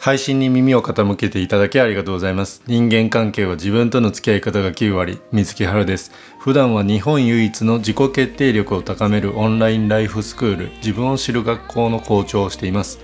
[0.00, 2.62] 配信に耳を傾けていただきありがとうございます。
[2.66, 6.10] 人間関係は自分との付き合い方が9割水木春です。
[6.38, 12.98] 普段は日本唯一の自己決定力を高めるオンラインライフスクール自分を知る学校の校長をしています。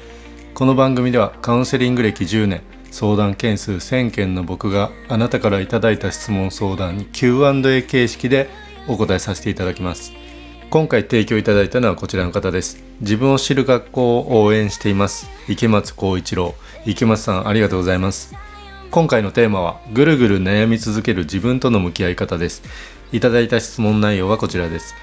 [0.54, 8.49] この番組ではカウンセリング歴10年相談件数1000件の僕があなたからいただいた質問相談に Q&A 形式で
[8.88, 10.15] お答えさせていただきます。
[10.71, 12.86] 今回提供いただいたのはこちらの方です。
[13.01, 15.29] 自分を知る学校を応援しています。
[15.49, 16.55] 池松光一郎。
[16.87, 18.34] 池松さんありがとうございます。
[18.91, 22.62] 今回のテーマはぐるぐる悩み続ける自分との向き合い方です。
[23.12, 24.95] いただいた質問内容はこちらです。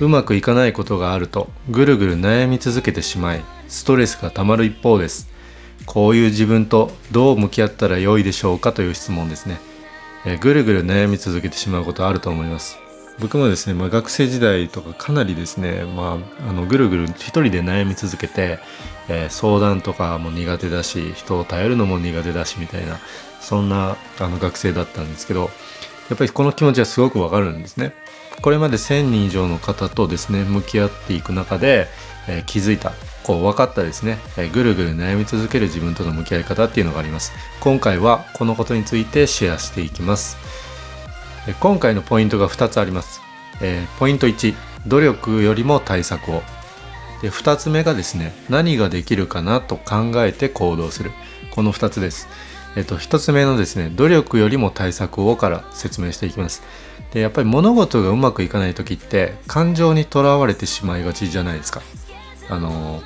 [0.00, 5.28] うまくいかないことがあるとぐるぐる悩み続けてしまいストレスがたまる一方です。
[5.86, 9.58] こういう自分とどう向き合ったら良いでしょうかという質問ですね、
[10.26, 12.85] えぐるぐる悩み続けてしまうことあると思います。
[13.18, 18.58] 僕もですね、まあ、学生時代とかかなりですね、まあ、あのぐるぐる一人で悩み続けて、
[19.08, 22.98] えー、相談とかも苦手だし人を頼るのも苦手だしみたいな
[23.40, 25.50] そんなあの学生だったんですけど
[26.08, 27.92] やっぱりこの気持ちはすごくわかるんですね。
[28.42, 31.88] これまで1000人以上の方とですね向き合っていく中で、
[32.28, 40.36] えー、気づいたこう分かったですね、えー、ぐるぐる悩み続ける自分との向き合い方っていうのがあります今回はこのことについてシェアしていきます
[41.54, 43.20] 今回のポイントが2つあります、
[43.60, 44.54] えー、ポイント1
[44.86, 46.42] 努力よりも対策を。
[47.22, 51.10] で2つ目がですね何ができるかなと考えて行動する。
[51.50, 52.28] この2つです。
[52.76, 56.62] えっと1つ目のですね努力よりも対策をから説明していきます。
[57.12, 61.80] でやっぱり物事がうまくいかない時って感情にとらわれてしまいがちじゃないですか。
[62.48, 63.02] あの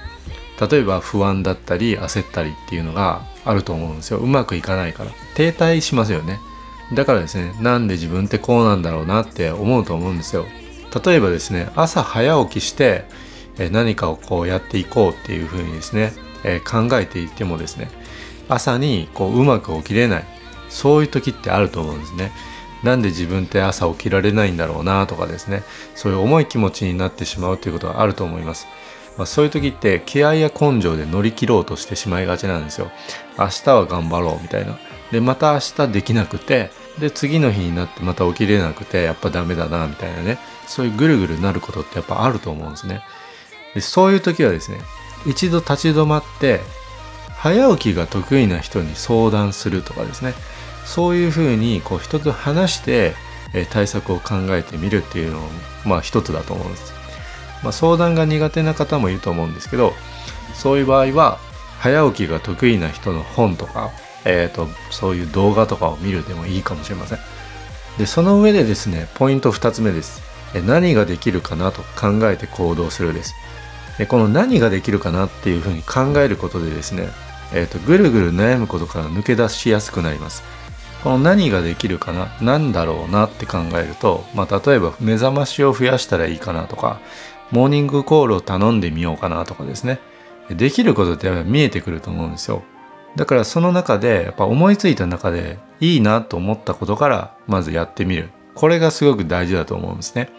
[0.71, 4.19] 例えば不安だったり焦ったりっていうのがあると思うんですよ。
[4.19, 5.11] うまくいかないから。
[5.35, 6.41] 停滞しますよね。
[6.93, 10.47] だからですねなんで自分ってこうなんだろうなって思うと思うんですよ。
[11.05, 13.05] 例えばですね朝早起きして
[13.71, 16.13] 何かをこうやっていこうっていうふうにですね
[16.65, 17.91] 考えていてもですね
[18.49, 20.25] 朝にこううまく起きれない。
[20.69, 22.33] そういう時ってあると思うんですね。
[22.85, 25.63] なんで自分って朝起きられないんだろうなとかですね
[25.95, 28.67] そういう重い気持ちになってしまうということはあると思います。
[29.21, 32.91] まあ、そういう時って気合や根性で乗り切ろうとしてしまいがちなんですよ。
[33.39, 34.79] 明日は頑張ろうみたいな。
[35.13, 40.39] でまた明日できなくてで次の日になってまた起きれなくてやっぱダメだなみたいなね。
[40.67, 43.03] そういうぐるぐるなることってやっぱあると思うんですね。
[43.75, 44.79] でそういう時はですね
[45.27, 46.61] 一度立ち止まって
[47.29, 50.33] 早起きが得意な人に相談するとかですね。
[50.87, 53.13] そういうふうにこう人と話して
[53.69, 55.49] 対策を考えてみるっていうのも
[55.85, 57.00] まあ一つだと思うんです。
[57.63, 59.93] まあ、相談が苦手な方もいると思うんですけど
[60.55, 61.39] そういう場合は
[61.79, 63.91] 早起きが得意な人の本とか、
[64.25, 67.19] えーと、そういう動画とかを見るでもいいかもしれません。
[67.99, 70.23] でその上でですねポイント2つ目です。
[70.67, 73.35] 何ができるかなと考えて行動するです。
[73.99, 77.09] でこの何ができるかなっていうふうに考えることでですね、
[77.53, 80.43] えーと、ぐるぐる悩むことから抜け出しやすくなります。
[81.03, 87.01] この何ができるかな何だろうなって考えると、まあ、例えば目覚ましを増やしたらいいかなとか
[87.51, 90.01] モーニングコールを頼んでみようかなとかですね。
[90.51, 92.63] できることってやっぱ見えてくると思うんですよ。
[93.17, 98.31] だからその中でやっぱ思いついた中でいいなと思ったことからまずやってみる。
[98.55, 100.31] これがすごく大事だと思うんですね。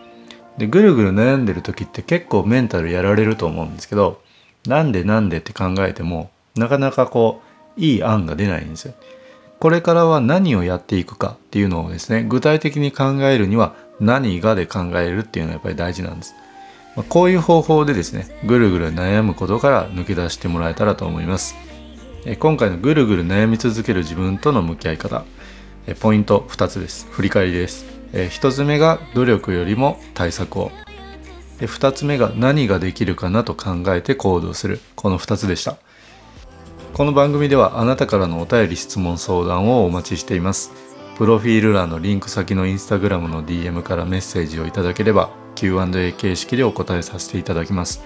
[0.58, 4.22] でぐるぐる悩んでる時って結構メンタルやられると思うんですけど
[4.68, 7.42] なんでなんでって考えてもなかなかこ
[7.78, 8.94] ういい案が出ないんですよ。
[9.60, 16.36] これからは何をやっていくかっていうのをですね具体的に考えるには何がで考えるっていうのはやっぱり大事なんです。
[16.96, 21.56] まあ、こういう方法でですねぐるぐる悩むことから抜け出してもらえたらと思います。
[22.25, 25.25] え今回のぐるぐる悩み続ける自分との向き合い方
[25.88, 27.07] えポイント2つです。
[27.12, 27.85] 振り返りです。
[28.13, 30.72] え1つ目が努力よりも対策を。
[31.59, 34.80] で2つ目が何ができるかなと考えて行動する。
[34.96, 35.78] この2つでした。
[36.94, 40.91] この番組ではあなたからのお便り質問相談をお待ちしています。
[41.18, 48.04] プロフィール欄のリンク先のインスタグラムの DM からメッセージをいただければ Q&A 形式でお答えさせていただきます。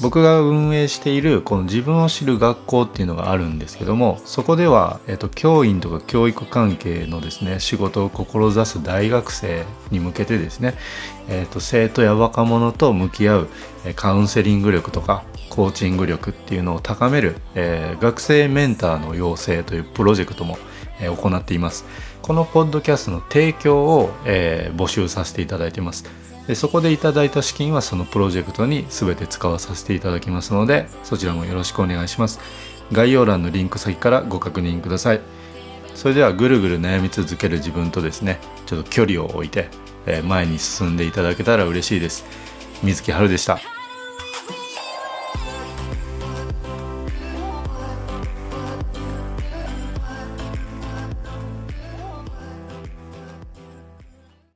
[0.00, 10.74] 僕が運営しているこの自分を知る学校っていうのがあるんですけどもそこでは、えっと、教員とか教育関係のですね仕事を志す大学生に向けてですね、
[11.28, 13.48] えっと、生徒や若者と向き合う
[13.94, 20.56] カウンセリング力とかコーチング力っていうのを高める、えー、学生メンターの養成というプロジェクトも、
[21.08, 21.84] 行っています。
[22.22, 26.04] このポッドキャストの提供を、えー、募集させていただいています。
[26.46, 32.40] でそこでいただいた資金はそのプロジェクトに全て使わさせていただきますのでそちらもよろしくお願いします。
[32.92, 35.20] 概要欄のリンク先からご確認ください。
[35.94, 39.68] それではぐるぐる悩み続ける自分とですねちょっと距離を置いて
[40.24, 42.24] 前に進んでいただけたら嬉しいです。
[42.82, 43.79] 水木春でした。